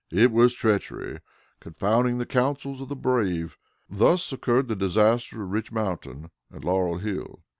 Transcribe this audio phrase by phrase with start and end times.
[0.11, 1.19] It was treachery
[1.59, 3.59] confounding the counsels of the brave.
[3.87, 7.43] Thus occurred the disaster of Rich Mountain and Laurel Hill.